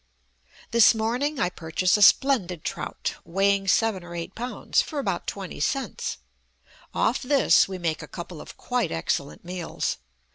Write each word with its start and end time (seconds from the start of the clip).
This 0.71 0.95
morning 0.95 1.39
I 1.39 1.51
purchase 1.51 1.95
a 1.95 2.01
splendid 2.01 2.63
trout, 2.63 3.13
weighing 3.23 3.67
seven 3.67 4.03
or 4.03 4.15
eight 4.15 4.33
pounds, 4.33 4.81
for 4.81 4.97
about 4.97 5.27
twenty 5.27 5.59
cents; 5.59 6.17
off 6.91 7.21
this 7.21 7.67
we 7.67 7.77
make 7.77 8.01
a 8.01 8.07
couple 8.07 8.41
of 8.41 8.57
quite 8.57 8.91
excellent 8.91 9.45
meals. 9.45 9.97